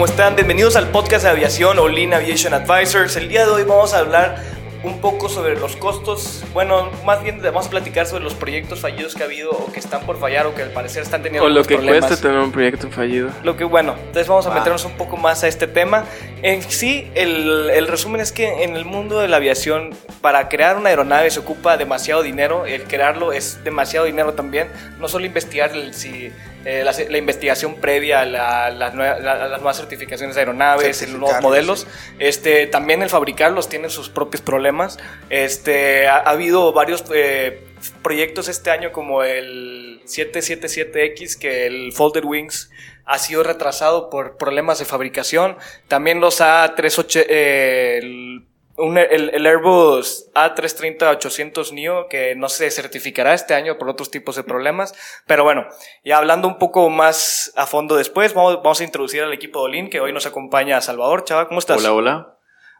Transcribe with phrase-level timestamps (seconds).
[0.00, 0.34] ¿Cómo están?
[0.34, 3.16] Bienvenidos al podcast de aviación Olin Aviation Advisors.
[3.16, 4.42] El día de hoy vamos a hablar
[4.82, 9.14] un poco sobre los costos, bueno, más bien vamos a platicar sobre los proyectos fallidos
[9.14, 11.50] que ha habido o que están por fallar o que al parecer están teniendo O
[11.50, 12.06] lo que problemas.
[12.06, 13.28] cuesta tener un proyecto fallido.
[13.44, 16.06] Lo que bueno, entonces vamos a meternos un poco más a este tema.
[16.40, 19.90] En sí, el, el resumen es que en el mundo de la aviación,
[20.22, 22.64] para crear una aeronave se ocupa demasiado dinero.
[22.64, 24.68] El crearlo es demasiado dinero también.
[24.98, 26.32] No solo investigar el- si,
[26.64, 31.86] eh, la, la investigación previa a, la- la las nuevas certificaciones de aeronaves, nuevos modelos.
[32.18, 34.98] Este, también el fabricarlos tiene sus propios problemas.
[35.30, 37.64] Este, ha, ha habido varios eh,
[38.02, 42.70] proyectos este año como el 777X, que el Folded Wings
[43.06, 45.56] ha sido retrasado por problemas de fabricación.
[45.88, 48.46] También los A38, eh, el,
[48.80, 54.36] un- el- el Airbus A330-800 NEO, que no se certificará este año por otros tipos
[54.36, 54.94] de problemas.
[55.26, 55.66] Pero bueno,
[56.04, 59.64] ya hablando un poco más a fondo después, vamos, vamos a introducir al equipo de
[59.66, 61.24] Olin, que hoy nos acompaña Salvador.
[61.24, 61.78] Chava, ¿cómo estás?
[61.78, 62.36] Hola, hola.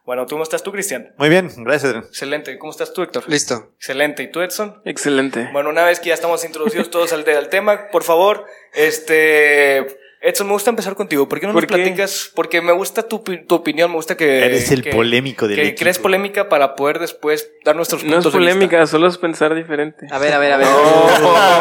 [0.06, 1.15] Bueno, ¿tú cómo estás tú, Cristian?
[1.19, 1.84] Muy bien, gracias.
[1.84, 2.05] Adrián.
[2.05, 2.59] Excelente.
[2.59, 3.25] ¿Cómo estás tú, Héctor?
[3.28, 3.71] Listo.
[3.77, 4.23] Excelente.
[4.25, 4.81] ¿Y tú, Edson?
[4.84, 5.51] Excelente.
[5.53, 9.87] Bueno, una vez que ya estamos introducidos todos al, al tema, por favor, este...
[10.23, 11.27] Edson, me gusta empezar contigo.
[11.29, 11.75] ¿Por qué no ¿Por nos qué?
[11.83, 12.31] platicas?
[12.34, 14.44] Porque me gusta tu, tu opinión, me gusta que...
[14.44, 15.78] Eres el que- polémico del Que equipo.
[15.81, 18.53] crees polémica para poder después dar nuestros no puntos es de vista.
[18.55, 20.06] polémica, solo es pensar diferente.
[20.11, 20.67] A ver, a ver, a ver.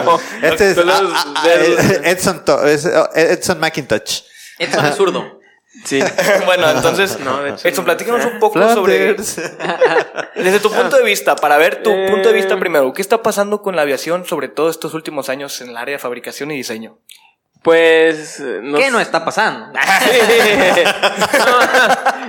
[0.01, 0.19] Oh.
[0.41, 4.22] Este es Solo ah, es ah, ver- Edson, es, oh, Edson McIntosh.
[4.57, 5.39] Edson es zurdo.
[5.85, 6.01] Sí.
[6.45, 7.85] bueno, entonces, No, hecho, Edson, no.
[7.85, 9.13] platícanos un poco sobre...
[10.35, 12.07] Desde tu punto de vista, para ver tu Eh.
[12.09, 15.62] punto de vista primero, ¿qué está pasando con la aviación, sobre todo estos últimos años
[15.62, 16.97] en el área de fabricación y diseño?
[17.61, 18.39] Pues.
[18.39, 19.71] No, ¿Qué no está pasando?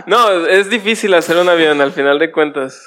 [0.07, 2.81] no, no, es difícil hacer un avión al final de cuentas.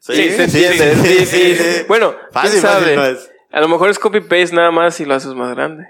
[0.00, 1.84] Sí, se sí, entiende, sí, es sí.
[1.88, 2.94] Bueno, Fácil, quién sabe.
[2.94, 3.58] fácil no.
[3.58, 5.86] A lo mejor es copy-paste nada más y lo haces más grande.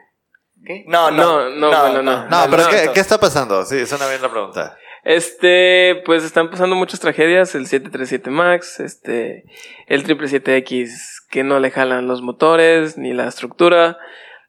[0.86, 2.28] No, no, No, no, bueno, no.
[2.28, 2.92] No, pero no, ¿qué, no.
[2.92, 3.64] qué está pasando?
[3.64, 4.76] Sí, suena bien la pregunta.
[5.04, 9.44] Este, pues están pasando muchas tragedias, el 737 MAX, este,
[9.86, 10.90] el 777X
[11.30, 13.98] que no le jalan los motores ni la estructura.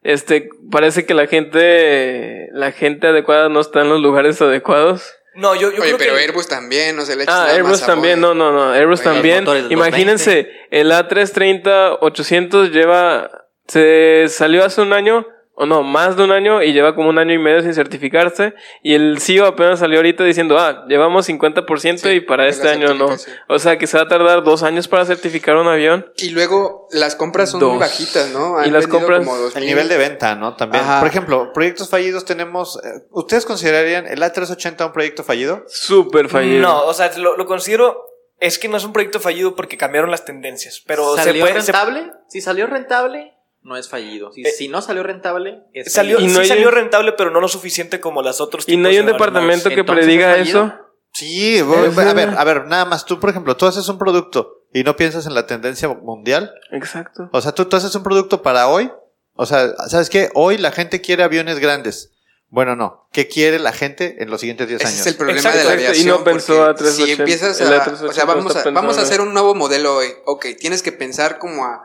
[0.02, 5.14] Este, parece que la gente, la gente adecuada no está en los lugares adecuados.
[5.36, 6.22] No, yo, yo Oye, creo pero que...
[6.22, 9.46] Airbus también, no se le Ah, Airbus también, no, no, no, Airbus también.
[9.70, 13.30] Imagínense, el A330-800 lleva,
[13.68, 15.28] se salió hace un año,
[15.62, 18.54] o no, más de un año, y lleva como un año y medio sin certificarse,
[18.82, 22.94] y el CEO apenas salió ahorita diciendo, ah, llevamos 50% Sí, y para este año
[22.94, 23.10] no.
[23.50, 26.12] O sea que se va a tardar dos años para certificar un avión.
[26.18, 27.72] Y luego las compras son Dos.
[27.72, 28.58] muy bajitas, ¿no?
[28.58, 29.66] Han Y las compras- como El 2000.
[29.68, 30.56] nivel de venta, ¿no?
[30.56, 30.84] También.
[30.84, 31.00] Ajá.
[31.00, 32.78] Por ejemplo, proyectos fallidos tenemos.
[32.84, 35.66] eh, ¿Ustedes considerarían el A380 un proyecto fallido?
[35.68, 36.62] Súper fallido.
[36.62, 38.06] No, o sea, lo, lo considero...
[38.40, 41.54] Es que no es un proyecto fallido porque cambiaron las tendencias, pero se ¿Salió se-
[41.54, 42.10] rentable?
[42.30, 44.32] Si salió rentable, no es fallido.
[44.32, 46.30] Si, Eh, si no salió rentable, es salió, fallido.
[46.32, 48.90] Y no sí hay- salió rentable, pero no lo suficiente como las otros Y no
[48.90, 50.74] hay un de departamento que prediga eso.
[51.14, 53.06] Sí, a ver, a ver, nada más.
[53.06, 56.54] Tú, por ejemplo, tú haces un producto y no piensas en la tendencia mundial.
[56.72, 57.30] Exacto.
[57.34, 58.92] O sea, tú, tú haces un producto para hoy.
[59.34, 60.30] O sea, ¿sabes qué?
[60.36, 62.12] Hoy la gente quiere aviones grandes.
[62.50, 63.08] Bueno, no.
[63.12, 65.02] ¿Qué quiere la gente en los siguientes 10 Ese años?
[65.02, 65.84] es el problema Exacto, de la exacto.
[65.84, 66.18] Y aviación.
[66.18, 67.06] no pensó a 380.
[67.16, 67.86] Si empiezas El a...
[67.86, 70.08] A380 O sea, vamos a, vamos a hacer un nuevo modelo hoy.
[70.26, 71.82] Ok, tienes que pensar como a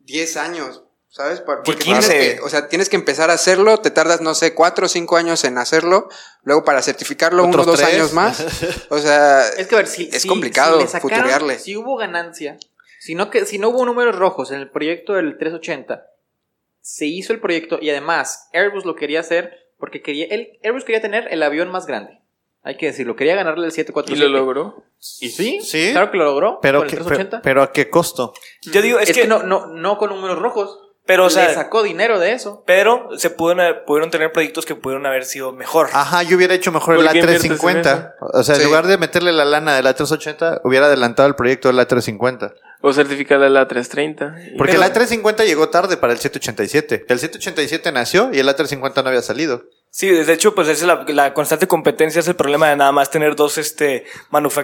[0.00, 0.84] 10 años.
[1.16, 1.40] ¿Sabes?
[1.40, 2.18] Por- Porque tienes 15.
[2.36, 5.16] que, o sea, tienes que empezar a hacerlo, te tardas, no sé, 4 o 5
[5.16, 6.08] años en hacerlo,
[6.42, 7.94] luego para certificarlo uno o dos tres.
[7.94, 8.40] años más.
[8.90, 11.58] O sea, Es que a ver, si, Es si- complicado si le sacaron- futurearle.
[11.60, 12.56] Si hubo ganancia,
[12.98, 16.04] si no, que, si no hubo números rojos en el proyecto del 380,
[16.80, 21.00] se hizo el proyecto y además Airbus lo quería hacer porque quería, él, Airbus quería
[21.00, 22.18] tener el avión más grande.
[22.64, 24.28] Hay que decirlo, quería ganarle el Y 747.
[24.32, 24.84] lo logró.
[25.20, 25.60] ¿Y sí?
[25.62, 25.90] Sí.
[25.92, 26.58] Claro que lo logró.
[26.60, 27.30] Pero, con el que- 380.
[27.30, 28.32] pero, pero ¿a qué costo?
[28.62, 30.80] Yo digo, es, es, que, no, no, no con números rojos.
[31.06, 32.62] Pero, o Le sea, sacó dinero de eso.
[32.66, 35.88] pero se pudieron, pudieron tener proyectos que pudieron haber sido mejor.
[35.92, 38.14] Ajá, yo hubiera hecho mejor el ¿Por qué inviertes en A350.
[38.20, 38.66] O sea, en Sí.
[38.66, 42.54] lugar de meterle la lana del A380, hubiera adelantado el proyecto del A350.
[42.80, 44.56] O certificar el A330.
[44.56, 47.04] Porque Pero- el A350 llegó tarde para el 787.
[47.08, 49.64] El 787 nació y el A350 no había salido.
[49.96, 53.12] Sí, de hecho, pues es la, la constante competencia es el problema de nada más
[53.12, 54.04] tener dos este,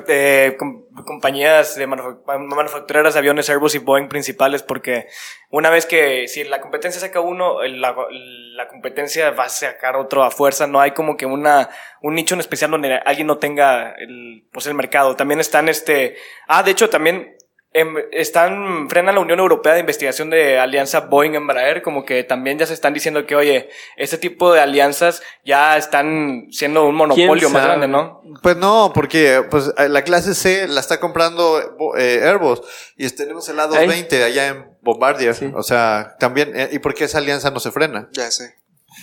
[0.08, 5.06] eh, com- compañías de manufac- manufactureras de aviones Airbus y Boeing principales, porque
[5.50, 10.24] una vez que si la competencia saca uno, la, la competencia va a sacar otro
[10.24, 11.68] a fuerza, no hay como que una,
[12.02, 15.14] un nicho en especial donde alguien no tenga el, pues el mercado.
[15.14, 16.16] También están este,
[16.48, 17.36] ah, de hecho también
[17.72, 22.74] están, frenan la Unión Europea de Investigación de Alianza Boeing-Embraer, como que también ya se
[22.74, 27.86] están diciendo que, oye, este tipo de alianzas ya están siendo un monopolio más grande,
[27.86, 28.22] ¿no?
[28.42, 31.60] Pues no, porque pues eh, la clase C la está comprando
[31.96, 32.60] eh, Airbus
[32.96, 35.34] y tenemos el A220 allá en Bombardier.
[35.34, 35.52] Sí.
[35.54, 38.08] O sea, también, eh, ¿y por qué esa alianza no se frena?
[38.12, 38.56] Ya sé.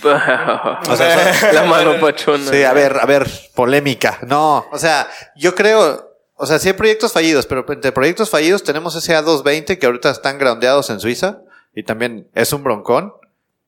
[0.03, 2.51] o sea, la mano pachona.
[2.51, 4.19] Sí, a ver, a ver, polémica.
[4.27, 6.06] No, o sea, yo creo,
[6.37, 10.11] o sea, sí hay proyectos fallidos, pero entre proyectos fallidos tenemos ese A220 que ahorita
[10.11, 11.41] están groundeados en Suiza
[11.73, 13.13] y también es un broncón.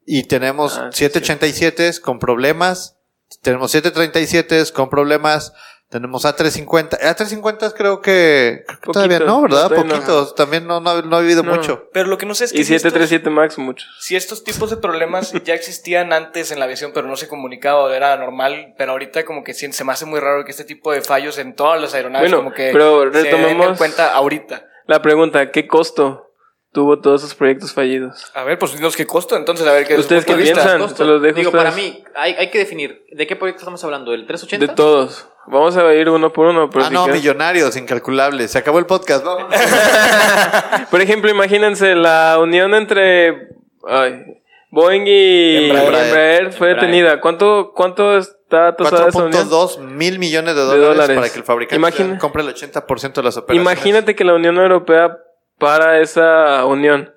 [0.06, 2.98] Y tenemos Ah, sí, 787 con problemas,
[3.42, 5.54] tenemos 737 con problemas,
[5.90, 7.00] tenemos A350.
[7.00, 9.68] A350 creo que, creo que todavía Poquito, no, ¿verdad?
[9.70, 9.96] todavía no.
[9.96, 11.56] Poquitos, también no, no, no ha vivido No.
[11.56, 11.90] mucho.
[11.92, 13.90] Pero lo que no sé es que Y si estos- 737 Max, muchos.
[14.00, 17.94] si estos tipos de problemas ya existían antes en la aviación, pero no se comunicaba,
[17.96, 21.02] era normal, pero ahorita como que se me hace muy raro que este tipo de
[21.02, 24.66] fallos en todas las aeronaves Bueno, como que pero se den en retomemos- cuenta ahorita.
[24.86, 26.26] La pregunta, ¿qué costo
[26.72, 28.32] tuvo todos esos proyectos fallidos?
[28.36, 30.88] A ver, pues dinos qué costo, entonces a ver qué ¿Ustedes qué piensan?
[30.96, 31.52] Se los dejo Digo, ustedes.
[31.66, 33.04] para mí, hay, hay que definir.
[33.12, 34.12] ¿De qué proyecto estamos hablando?
[34.12, 34.68] ¿Del 380?
[34.68, 35.28] De todos.
[35.52, 36.70] Vamos a ir uno por uno.
[36.70, 38.52] Pero ah, si no, quieres- millonarios, incalculables.
[38.52, 39.38] Se acabó el podcast, ¿no?
[40.92, 43.48] Por ejemplo, imagínense la unión entre
[43.88, 44.26] ay,
[44.70, 45.88] Boeing y Embraer.
[46.06, 46.76] Embraer, fue Embraer.
[46.92, 47.20] detenida.
[47.22, 49.50] ¿Cuánto, cuánto está tosada esa unión?
[49.50, 51.16] 4.2 mil millones de dólares, dólares.
[51.18, 53.62] para que el fabricante Imagina- compre el 80% de las operaciones.
[53.74, 55.18] Imagínate que la Unión Europea
[55.58, 57.12] para esa unión.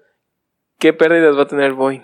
[0.78, 2.02] ¿Qué pérdidas va a tener Boeing?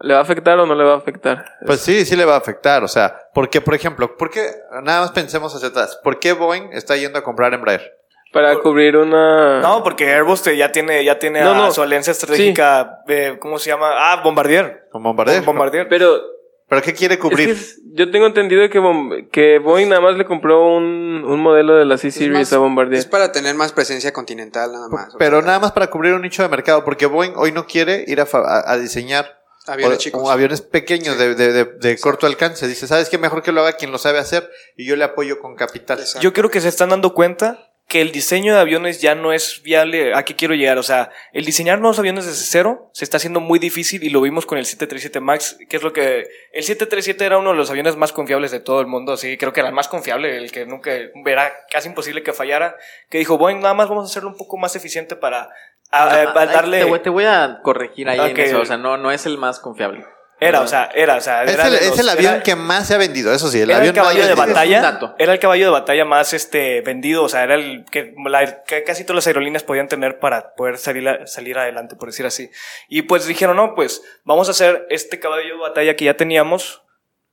[0.00, 1.44] ¿Le va a afectar o no le va a afectar?
[1.64, 2.84] Pues sí, sí le va a afectar.
[2.84, 4.46] O sea, porque, por ejemplo, ¿por qué?
[4.82, 5.98] Nada más pensemos hacia atrás.
[6.04, 7.92] ¿Por qué Boeing está yendo a comprar Embraer?
[8.32, 9.60] Para cubrir una...
[9.60, 11.70] No, porque Airbus te- ya tiene, ya tiene No, a no.
[11.72, 13.90] su alianza estratégica, eh, ¿cómo se llama?
[13.96, 14.88] Ah, Bombardier.
[14.92, 15.42] Con Bombardier.
[15.42, 15.88] Bombardier.
[15.88, 16.20] Pero
[16.68, 17.46] ¿Pero qué quiere es cubrir?
[17.46, 21.40] que es- yo tengo entendido que, Bom- que Boeing nada más le compró un, un
[21.40, 22.98] modelo de la C-Series a Bombardier.
[22.98, 25.14] Es para tener más presencia continental nada más.
[25.18, 28.04] Pero sea, nada más para cubrir un nicho de mercado, porque Boeing hoy no quiere
[28.06, 30.22] ir a, fa- a- a diseñar Aviones o- chicos.
[30.24, 32.66] o aviones pequeños de, de- de- de corto alcance.
[32.68, 33.18] Dice, ¿sabes qué?
[33.18, 35.98] Mejor que lo haga quien lo sabe hacer y yo le apoyo con capital.
[36.00, 36.20] Exacto.
[36.22, 39.62] Yo creo que se están dando cuenta que el diseño de aviones ya no es
[39.62, 40.12] viable.
[40.12, 40.76] ¿A qué quiero llegar?
[40.76, 44.20] O sea, el diseñar nuevos aviones desde cero se está haciendo muy difícil y lo
[44.20, 46.26] vimos con el 737 MAX, que es lo que...
[46.52, 49.52] El 737 era uno de los aviones más confiables de todo el mundo, así creo
[49.52, 50.90] que era el más confiable, el que nunca
[51.26, 52.74] era casi imposible que fallara,
[53.08, 55.48] que dijo, Boeing, nada más vamos a hacerlo un poco más eficiente para,
[55.90, 56.62] a- eh, para ah.
[56.70, 58.60] Te voy, te voy a corregir ahí en eso.
[58.60, 60.04] O sea, no, no es el más confiable.
[60.38, 61.44] Era, o sea, era, o sea...
[61.44, 63.48] Es era el, de es los- el avión era- que más se ha vendido, eso
[63.48, 63.58] sí.
[63.58, 64.54] El era avión el caballo más de vendido.
[64.54, 64.88] batalla.
[65.00, 65.10] Es.
[65.18, 67.22] Era el caballo de batalla más este vendido.
[67.24, 70.76] O sea, era el que, la- que casi todas las aerolíneas podían tener para poder
[70.76, 72.50] salir, a- salir adelante, por decir así.
[72.90, 76.82] Y pues dijeron, no, pues vamos a hacer este caballo de batalla que ya teníamos,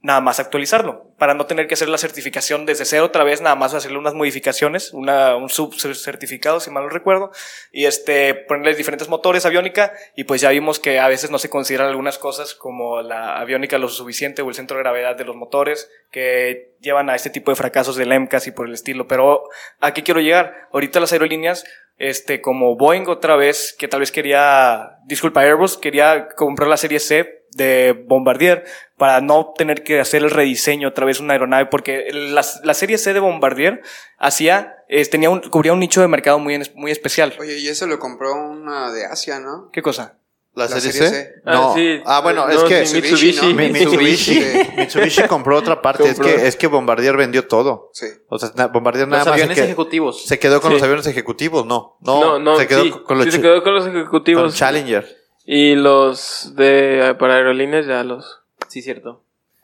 [0.03, 1.07] nada más actualizarlo.
[1.17, 4.13] Para no tener que hacer la certificación desde cero otra vez, nada más hacerle unas
[4.13, 7.31] modificaciones, una, un subcertificado, si mal no recuerdo.
[7.71, 9.93] Y este, ponerle diferentes motores aviónica.
[10.15, 13.77] Y pues ya vimos que a veces no se consideran algunas cosas como la aviónica
[13.77, 17.51] lo suficiente o el centro de gravedad de los motores que llevan a este tipo
[17.51, 19.07] de fracasos del MCAS y por el estilo.
[19.07, 19.43] Pero
[19.79, 20.67] ¿a qué quiero llegar?
[20.73, 21.63] Ahorita las aerolíneas,
[21.97, 26.99] este, como Boeing otra vez, que tal vez quería, disculpa, Airbus, quería comprar la serie
[26.99, 28.63] C de Bombardier
[28.97, 32.97] para no tener que hacer el rediseño otra vez una aeronave, porque la, la serie
[32.97, 33.81] C de Bombardier
[34.17, 37.33] hacía, eh, tenía un, cubría un nicho de mercado muy, muy especial.
[37.39, 39.69] Oye, y eso lo compró una de Asia, ¿no?
[39.73, 40.17] ¿Qué cosa?
[40.55, 41.15] ¿La, La serie, serie C?
[41.15, 41.33] C.
[41.45, 41.73] Ah, No.
[41.73, 41.99] sí.
[42.05, 43.53] Ah, bueno, No, es que sí, Mitsubishi, ¿no?
[43.55, 44.57] Mi- Mitsubishi, Sí.
[44.77, 46.07] Mitsubishi compró otra parte.
[46.07, 47.89] Es que, es que Bombardier vendió todo.
[47.93, 48.05] Sí.
[48.29, 50.25] O sea, Bombardier nada Los más se, aviones que- ejecutivos.
[50.25, 50.75] se quedó con Sí.
[50.75, 51.97] los aviones ejecutivos, no.
[52.01, 54.53] No, no, no, se quedó sí, con los sí, se quedó con los con ejecutivos.
[54.55, 55.22] Challenger.
[55.45, 58.41] Y los de eh, para aerolíneas ya los.
[58.69, 59.21] Sí, cierto.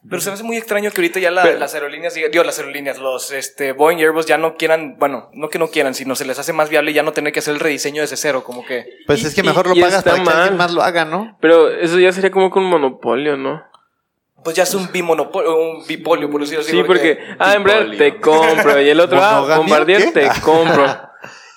[0.09, 2.57] Pero se me hace muy extraño que ahorita ya la- Pero- las aerolíneas, digo, las
[2.57, 6.15] aerolíneas, los este, Boeing y Airbus ya no quieran, bueno, no que no quieran, sino
[6.15, 8.65] se les hace más viable ya no tener que hacer el rediseño desde cero, como
[8.65, 8.85] que...
[9.07, 10.55] Pues Y- es que y- mejor lo y pagas para que alguien mal.
[10.55, 11.37] más lo haga, ¿no?
[11.41, 13.61] Pero eso ya sería como con un monopolio, ¿no?
[14.41, 16.71] Pues ya es un bimonopolio, un bipolio, por decirlo así.
[16.71, 18.81] Sí, porque, ah, Embraer te compro.
[18.81, 19.57] Y el otro, ah.
[19.57, 20.11] Bombardier ¿Qué?
[20.11, 20.85] te compro.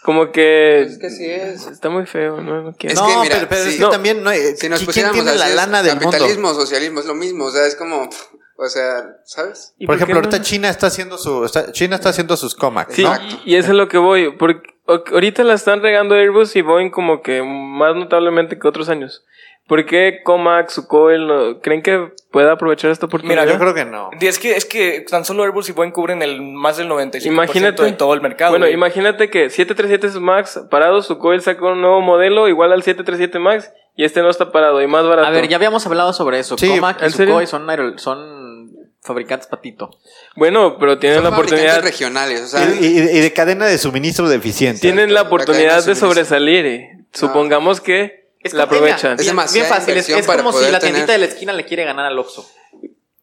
[0.03, 1.67] Como que Es que sí es.
[1.67, 2.95] está muy feo, no, no quiero.
[2.95, 3.77] Es no, que, mira, pero, pero es sí.
[3.79, 3.91] que No.
[3.91, 6.11] también no, eh, Si nos ¿quién pusiéramos tiene la es lana del mundo?
[6.11, 8.09] capitalismo o socialismo es lo mismo, o sea, es como,
[8.57, 9.75] o sea, ¿sabes?
[9.79, 10.21] ¿Y Por ejemplo, no?
[10.27, 13.13] ahorita China está haciendo su está- China está haciendo sus comacs, Sí, ¿no?
[13.15, 13.37] Exacto.
[13.45, 14.37] y, y eso es lo que voy.
[14.37, 19.25] Porque ahorita la están regando Airbus y Boeing como que más notablemente que otros años.
[19.69, 23.43] ¿Por qué Comac, Sucoil, no- creen que pueda aprovechar esta oportunidad?
[23.43, 24.11] Mira, Yo creo que no.
[24.21, 27.83] Es que, es que tan solo Airbus y Boeing cubren el más del 95% Imagínate.
[27.83, 28.51] de todo el mercado.
[28.53, 28.75] Bueno, güey.
[28.75, 34.05] imagínate que 737 Max parado, Sucoil saca un nuevo modelo igual al 737 Max y
[34.05, 35.29] este no está parado y más barato.
[35.29, 36.59] A ver, ya habíamos hablado sobre eso.
[36.59, 37.11] Sí, Comac y.
[37.11, 39.91] Sukhoi son, son fabricantes patito.
[40.37, 43.79] Bueno, pero tienen Son la oportunidad, regionales, o sea, Y, y- y de cadena de
[43.79, 44.81] suministro deficiente.
[44.81, 46.67] tienen la oportunidad de sobresalir.
[46.67, 46.99] eh.
[47.13, 48.22] Supongamos que
[48.55, 49.13] la como- mira, aprovechan.
[49.21, 49.97] Es bien- bien fácil.
[49.97, 52.47] Es, es como si la tener- tiendita de la esquina le quiere ganar al Oxxo.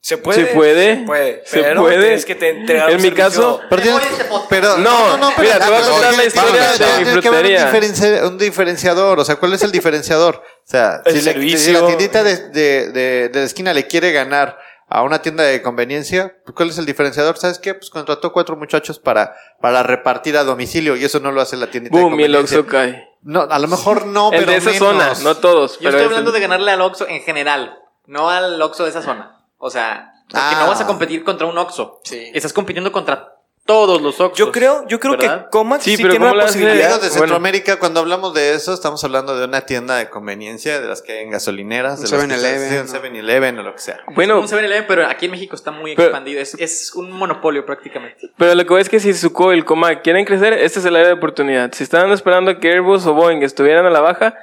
[0.02, 0.46] Se puede.
[0.48, 0.96] Se puede.
[0.96, 1.42] Se puede.
[1.46, 2.00] Se pero puede.
[2.02, 4.50] tienes que te En mi servicio- caso, Pero, tienes- este podcast.
[4.50, 7.66] pero- No, mira, te voy a pero contar la historia de mi que haber frutería.
[7.66, 10.36] Un, diferenci- un diferenciador, o sea, ¿cuál es el diferenciador?
[10.38, 11.60] O sea, El si, le- servicio.
[11.60, 14.58] si la tiendita de, de, de- de la esquina le quiere ganar
[14.88, 17.38] a una tienda de conveniencia, pues, ¿cuál es el diferenciador?
[17.38, 17.74] ¿Sabes qué?
[17.76, 21.70] Pues contrató cuatro muchachos para, para repartir a domicilio y eso no lo hace la
[21.70, 22.60] tiendita de boom, y el conveniencia.
[22.60, 23.09] Oxxo cae.
[23.22, 24.88] No, a lo mejor no, el pero de esa menos.
[24.88, 25.74] zona, no todos.
[25.74, 28.84] Yo pero estoy es hablando el- de ganarle al Oxxo en general, no al Oxxo
[28.86, 29.46] de esa zona.
[29.58, 30.58] O sea, porque Ah.
[30.62, 32.00] no vas a competir contra un Oxxo.
[32.04, 32.32] Sí.
[32.34, 33.36] Estás compitiendo contra
[33.70, 34.36] todos los Oxxos.
[34.48, 35.44] Yo creo, yo creo ¿verdad?
[35.46, 36.48] que Comac Sí, sí, pero tiene ¿cómo hace?
[36.54, 36.90] posibilidad.
[36.96, 37.14] De Bueno.
[37.14, 41.12] Centroamérica, cuando hablamos de eso, estamos hablando de una tienda de conveniencia, de las que
[41.12, 43.20] hay en gasolineras, Un de las que 7-Eleven, sí, un ¿no?
[43.20, 44.00] 7-Eleven o lo que sea.
[44.16, 46.42] Bueno, un 7-Eleven, pero aquí en México está muy Pero- expandido.
[46.42, 48.32] Es, es un monopolio prácticamente.
[48.36, 50.86] Pero lo que voy es que si Suco y el Comac quieren crecer, este es
[50.86, 51.72] el área de oportunidad.
[51.74, 54.34] Si estaban esperando que Airbus o Boeing estuvieran a la baja,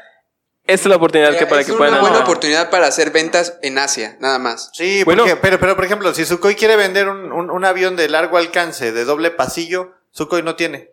[0.67, 2.01] esta es la oportunidad que para es que una puedan.
[2.01, 2.23] buena Ah.
[2.23, 4.71] oportunidad para hacer ventas en Asia, nada más.
[4.73, 5.23] Sí, Bueno.
[5.25, 8.37] porque, pero, pero por ejemplo, si Sukhoi quiere vender un, un, un avión de largo
[8.37, 10.91] alcance, de doble pasillo, Sukhoi no tiene.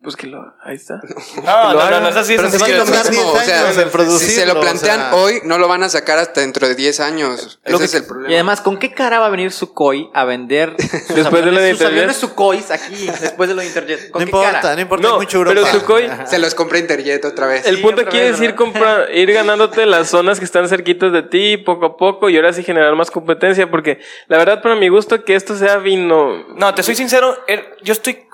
[0.00, 1.00] Pues que lo, ahí está.
[1.44, 2.36] No, no, no, no, es así.
[2.36, 5.14] Pero es se Mismo, 10 o sea, en si se lo o plantean sea.
[5.16, 7.58] hoy, no lo van a sacar hasta dentro de 10 años.
[7.64, 8.30] Lo Ese que- es el problema.
[8.30, 10.76] Y además, ¿con qué cara va a venir Sukhoi a vender
[11.08, 14.10] sus Después de lo de aviones, sus aviones Sukhois aquí, después de lo de Interjet?
[14.12, 14.74] ¿Con No qué importa, cara?
[14.76, 15.60] no importa, No, es mucho Europa.
[15.64, 17.66] pero Sukhoi, Se los compré Interjet otra vez.
[17.66, 18.56] el Sí, punto aquí es ir, ¿verdad?
[18.56, 22.52] compra- ir ganándote las zonas que están cerquitas de ti poco a poco y ahora
[22.52, 23.68] sí generar más competencia.
[23.68, 26.46] Porque la verdad, para mi gusto, que esto sea vino.
[26.54, 28.26] No, te soy sincero, er- yo estoy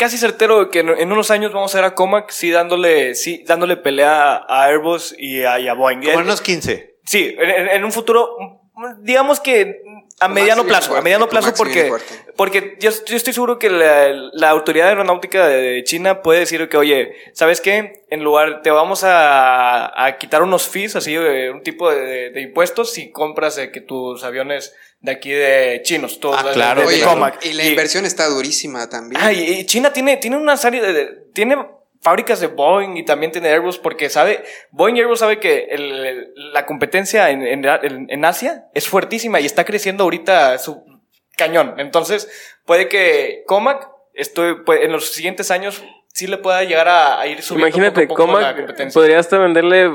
[0.00, 3.14] casi certero de que en, en unos años vamos a ver a Comac sí dándole,
[3.14, 5.98] sí, dándole pelea a Airbus y a, y a Boeing.
[6.00, 6.96] Como en unos 15.
[7.04, 8.36] Sí, en, en- un futuro,
[9.00, 9.82] digamos que
[10.20, 11.90] a mediano plazo, a mediano plazo porque,
[12.36, 16.76] porque yo, yo estoy seguro que la, la autoridad aeronáutica de China puede decir que,
[16.76, 18.04] oye, ¿sabes qué?
[18.10, 22.40] En lugar, te vamos a, a quitar unos fees, así, eh, un tipo de, de
[22.42, 26.86] impuestos si compras eh, que tus aviones de aquí de chinos, todos Ah, claro, de,
[26.88, 27.44] de Oye, Comac.
[27.44, 29.20] y la inversión está durísima también.
[29.22, 31.56] Ah, y, y China tiene, tiene una serie de, de- tiene
[32.02, 36.06] fábricas de Boeing y también tiene Airbus porque sabe, Boeing y Airbus sabe que el-
[36.06, 37.64] el- la competencia en, en,
[38.08, 40.84] en- Asia es fuertísima y está creciendo ahorita su
[41.36, 41.74] cañón.
[41.78, 42.30] Entonces,
[42.66, 47.26] puede que Comac estoy, pues, en los siguientes años sí le pueda llegar a, a
[47.26, 49.00] ir subiendo Imagínate, poco a poco la Comac competencia.
[49.00, 49.90] podría hasta venderle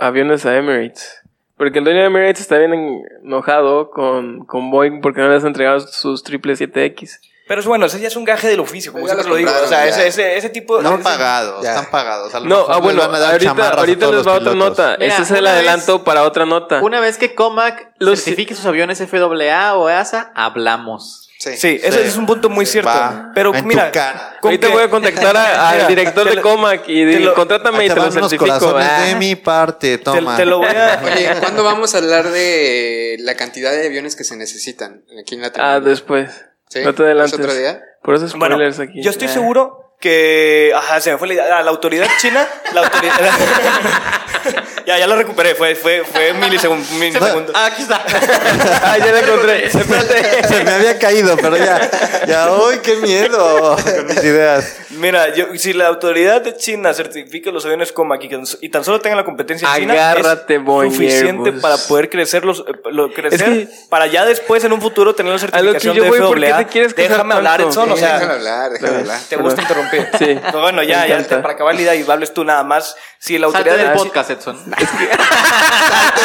[0.00, 1.17] aviones a Emirates.
[1.58, 5.48] Porque el dueño de Emirates está bien enojado con, con Boeing porque no les han
[5.48, 7.18] entregado sus 777X.
[7.48, 9.50] Pero es bueno, ese ya es un gaje del oficio, como siempre lo digo.
[9.64, 11.70] O sea, ese, ese, ese tipo Están ese- pagados, Ya.
[11.70, 12.34] están pagados.
[12.34, 14.96] A lo No, mejor ah, les bueno, dar ahorita, ahorita les va otra nota.
[14.98, 16.80] Mira, este es el vez- adelanto para otra nota.
[16.82, 21.27] Una vez que Comac Los- certifique sus aviones FAA o EASA, hablamos.
[21.38, 21.56] Sí.
[21.56, 22.90] Sí, ese es un punto muy cierto.
[22.90, 24.38] Va pero en tu mira, cara.
[24.42, 27.78] Ahorita que- voy a contactar al Mira, director te de Comac y te lo- contrátame
[27.78, 28.76] Ahí y te lo certifico.
[28.76, 29.02] Ah.
[29.04, 30.36] de mi parte, te, toma.
[30.36, 31.00] te lo voy a...
[31.04, 35.40] Oye, ¿cuándo vamos a hablar de la cantidad de aviones que se necesitan aquí en
[35.42, 35.88] Ah, Latinoamérica?
[35.88, 36.44] después.
[36.70, 36.80] ¿Sí?
[36.84, 37.34] No te adelantes.
[37.34, 37.82] ¿Es otro día?
[38.02, 39.00] Por eso Bueno, spoilers aquí.
[39.00, 39.32] yo estoy Ah.
[39.32, 40.72] seguro que.
[40.74, 41.58] Ajá, se me fue la idea.
[41.58, 42.46] Ah, La autoridad china.
[42.74, 43.14] La autoridad.
[44.88, 45.54] ya, ya la recuperé.
[45.54, 47.52] Fue, fue, fue un milisegun- un milisegundo.
[47.54, 48.02] Ah, aquí está.
[48.82, 49.66] Ah, ya la encontré.
[49.66, 50.48] Espérate.
[50.48, 51.78] Se me había caído, pero ya.
[52.26, 54.64] Ya, uy, qué miedo con mis ideas.
[54.98, 58.84] Mira, yo, si la autoridad de China certifica los aviones Comac y, que- y tan
[58.84, 60.62] solo tenga la competencia en China, Agárrate, es
[60.92, 61.62] suficiente Airbus.
[61.62, 65.32] para poder crecer los, eh, lo- crecer, que- para ya después en un futuro tener
[65.32, 66.58] la A lo que certificación yo de voy, ¿por qué FAA.
[66.58, 67.60] te quieres Déjame hablar?
[67.60, 69.20] Edson, o sea, déjame hablar, déjame hablar.
[69.28, 70.08] te gusta interrumpir.
[70.18, 70.38] Sí.
[70.44, 72.96] Pero bueno, ya, ya, te- para acabar la idea y hables tú nada más.
[73.20, 74.56] Si la Salte autoridad del de podcast, Edson.
[74.64, 74.86] Salte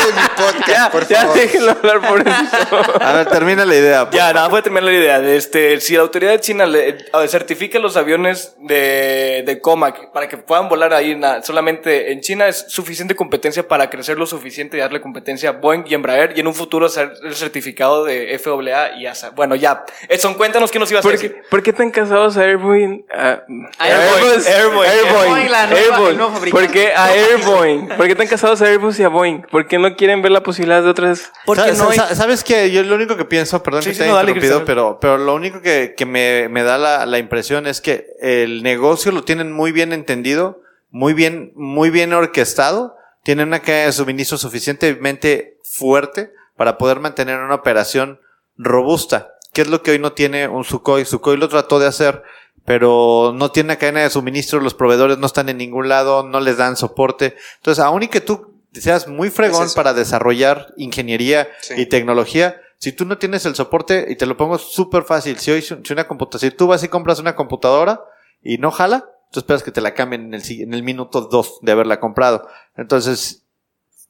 [0.05, 1.35] de mi podcast, Ya, por ya favor.
[1.37, 3.01] déjenlo hablar por eso.
[3.01, 4.09] A ver, termina la idea.
[4.11, 4.35] Ya, favor.
[4.35, 5.17] nada, voy a terminar la idea.
[5.19, 10.27] Este, si la autoridad de China le, eh, certifica los aviones de, de Comac para
[10.27, 14.77] que puedan volar ahí na- solamente en China, es suficiente competencia para crecer lo suficiente
[14.77, 18.37] y darle competencia a Boeing y Embraer y en un futuro ser el certificado de
[18.39, 19.31] FAA y ASA.
[19.31, 19.83] Bueno, ya.
[20.09, 21.33] Edson, cuéntanos qué nos ibas a ¿Por decir.
[21.35, 23.05] qué, por qué están casados a Airboeing?
[23.13, 23.43] A,
[23.79, 26.65] Airboeing, Airboeing, Airboeing, la nueva- el nuevo fabricante.
[26.67, 27.87] ¿Por qué a Airboeing?
[27.89, 29.41] ¿Por qué están casados a Airbus y a Boeing?
[29.51, 31.31] ¿Por qué no quieren ver la posibilidad de otras?
[31.45, 31.97] Porque no hay...
[32.15, 32.71] ¿Sabes qué?
[32.71, 35.17] Yo lo único que pienso, perdón Sí, que sí, te haya no, dale, pero, pero
[35.17, 39.23] lo único que, que me, me da la, la impresión es que el negocio lo
[39.23, 45.57] tienen muy bien entendido, muy bien, muy bien orquestado, tienen una cadena de suministro suficientemente
[45.63, 48.19] fuerte para poder mantener una operación
[48.57, 51.05] robusta, que es lo que hoy no tiene un Sukhoi.
[51.05, 52.21] Sukhoi lo trató de hacer,
[52.65, 56.39] pero no tiene una cadena de suministro, los proveedores no están en ningún lado, no
[56.39, 57.35] les dan soporte.
[57.57, 61.75] Entonces, aún y que tú seas muy fregón Es para desarrollar ingeniería Sí.
[61.77, 65.51] y tecnología, si tú no tienes el soporte, y te lo pongo súper fácil, si
[65.51, 68.01] hoy si una computadora, si tú vas y compras una computadora
[68.43, 71.59] y no jala, tú esperas que te la cambien en el, en el minuto 2
[71.61, 72.47] de haberla comprado.
[72.75, 73.43] Entonces,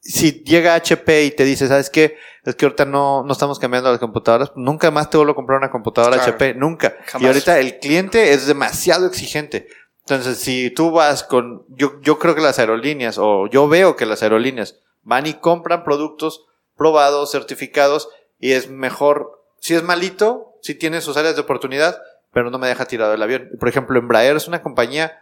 [0.04, 2.18] si llega HP y te dice, ¿sabes qué?
[2.44, 5.58] Es que ahorita no, no estamos cambiando las computadoras, nunca más te vuelvo a comprar
[5.58, 6.32] una computadora Claro.
[6.32, 6.94] HP, nunca.
[7.06, 7.22] Jamás.
[7.22, 9.66] Y ahorita el cliente es demasiado exigente.
[10.00, 14.04] Entonces, si tú vas con, yo, yo creo que las aerolíneas, o yo veo que
[14.04, 16.44] las aerolíneas van y compran productos
[16.76, 21.98] probados, certificados, y es mejor, si es malito, si tiene sus áreas de oportunidad,
[22.34, 23.48] pero no me deja tirado el avión.
[23.58, 25.18] Por ejemplo, Embraer es una compañía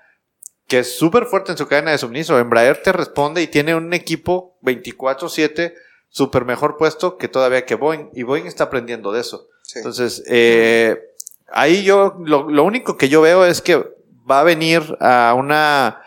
[0.66, 2.38] que es súper fuerte en su cadena de suministro.
[2.38, 5.75] Embraer te responde y tiene un equipo 24/7
[6.09, 8.11] súper mejor puesto que todavía que Boeing.
[8.14, 9.49] Y Boeing está aprendiendo de eso.
[9.62, 9.78] Sí.
[9.78, 10.99] Entonces, eh,
[11.52, 13.76] ahí yo, lo, lo único que yo veo es que
[14.31, 16.00] va a venir a una,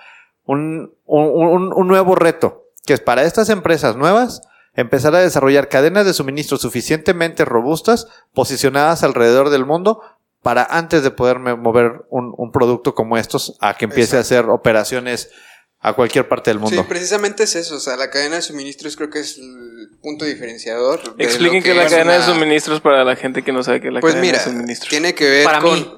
[0.45, 4.41] un, un, un- un nuevo reto, que es para estas empresas nuevas
[4.77, 10.01] empezar a desarrollar cadenas de suministro suficientemente robustas, posicionadas alrededor del mundo,
[10.45, 14.19] para antes de poder me- mover un, un producto como estos a que empiece a
[14.19, 15.31] hacer operaciones
[15.79, 16.87] a cualquier parte del Sí, mundo.
[16.87, 17.77] precisamente es eso.
[17.77, 21.15] O sea, la cadena de suministros creo que es el punto diferenciador.
[21.15, 23.81] de Expliquen lo que, la es cadena de suministros para la gente que no sabe
[23.81, 24.89] que es la Pues cadena mira, de suministros.
[24.91, 25.73] tiene que ver Para con.
[25.79, 25.91] mí.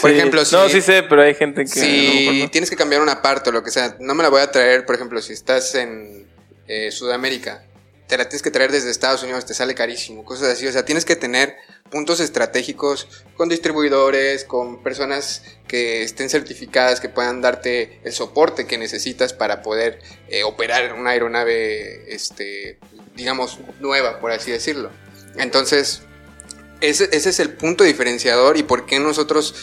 [0.00, 0.16] Por Sí.
[0.16, 1.68] ejemplo, si, No, sí sé, pero hay gente que.
[1.80, 2.48] si no.
[2.50, 4.86] tienes que cambiar una parte o lo que sea, no me la voy a traer,
[4.86, 6.26] por ejemplo, si estás en
[6.68, 7.64] eh, Sudamérica,
[8.08, 10.66] te la tienes que traer desde Estados Unidos, te sale carísimo, cosas así.
[10.66, 11.54] O sea, tienes que tener
[11.92, 13.06] puntos estratégicos
[13.36, 19.62] con distribuidores, con personas que estén certificadas, que puedan darte el soporte que necesitas para
[19.62, 22.78] poder eh, operar una aeronave, este,
[23.14, 24.90] digamos, nueva, por así decirlo.
[25.36, 26.00] Entonces,
[26.80, 29.54] ese, es el punto diferenciador y por qué nosotros,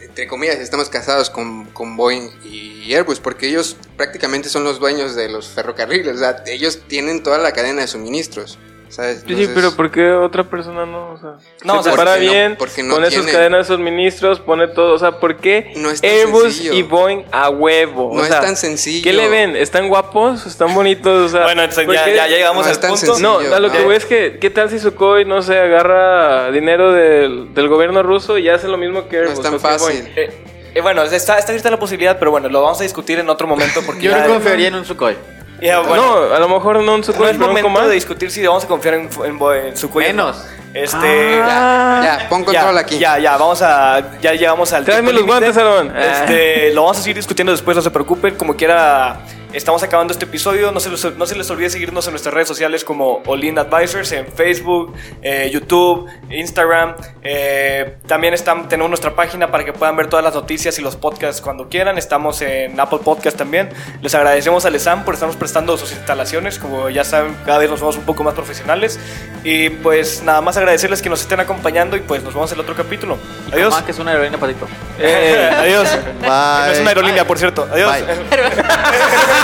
[0.00, 5.16] entre comillas, estamos casados con, con Boeing y Airbus, porque ellos prácticamente son los dueños
[5.16, 8.58] de los ferrocarriles, ellos tienen toda la cadena de suministros.
[8.94, 9.24] ¿Sabes?
[9.26, 11.12] Sí, pero ¿por qué otra persona no?
[11.12, 11.30] O sea,
[11.64, 14.68] No, se o sea, prepara no- bien, porque no pone sus cadenas de suministros, pone
[14.68, 14.94] todo.
[14.94, 16.72] O sea, ¿por qué No es tan Airbus sencillo.
[16.74, 18.10] y Boeing a huevo?
[18.14, 19.02] no o es tan sencillo.
[19.04, 19.56] ¿Qué le ven?
[19.56, 20.46] ¿Están guapos?
[20.46, 21.26] ¿Están bonitos?
[21.26, 23.06] O sea, Bueno, entonces ¿por ya, llegamos No al es tan punto.
[23.06, 23.40] sencillo.
[23.48, 23.84] No, a lo que no.
[23.84, 28.38] voy es que, ¿qué tal si Sukhoi, no sé, agarra dinero del, del gobierno ruso
[28.38, 29.38] y hace lo mismo que No Airbus?
[29.38, 30.02] es tan fácil.
[30.02, 30.12] Boeing?
[30.16, 30.30] Eh,
[30.76, 33.80] eh, bueno, está, está la posibilidad, pero bueno, lo vamos a discutir en otro momento
[33.86, 35.16] porque Yo no confiaría en un Sukhoi.
[35.60, 37.88] Ya, bueno, no, a lo mejor no un no Sukhoi, es pero un momento Command.
[37.88, 40.08] de discutir si vamos a confiar en, en, en su cuello.
[40.10, 40.44] Menos.
[40.74, 42.00] Este, Ah.
[42.04, 42.98] Ya, ya, pon control ya, aquí.
[42.98, 44.02] Ya, ya, vamos a.
[44.20, 44.84] Ya llegamos al.
[44.84, 45.96] Tráeme los guantes, Aaron.
[45.96, 48.34] Este, lo vamos a seguir discutiendo después, no se preocupen.
[48.34, 49.20] Como quiera,
[49.54, 50.72] estamos acabando este episodio.
[50.72, 54.12] No se les, no se les olvide seguirnos en nuestras redes sociales como Olin Advisors
[54.12, 56.96] en Facebook, eh, YouTube, Instagram.
[57.22, 60.96] Eh, también están, tenemos nuestra página para que puedan ver todas las noticias y los
[60.96, 61.96] podcasts cuando quieran.
[61.98, 63.70] Estamos en Apple Podcast también.
[64.02, 66.58] Les agradecemos a Lesan por estarnos prestando sus instalaciones.
[66.58, 68.98] Como ya saben, cada vez nos vemos un poco más profesionales.
[69.44, 72.62] Y pues nada más agradecerles que nos estén acompañando y pues nos vemos en el
[72.62, 73.18] otro capítulo.
[73.52, 73.74] Adiós.
[73.82, 74.66] Que es una aerolínea patito.
[74.98, 75.88] Eh, adiós.
[76.20, 76.28] Bye.
[76.28, 77.68] No es una aerolínea, por cierto.
[77.70, 77.92] Adiós.
[77.92, 78.04] Bye.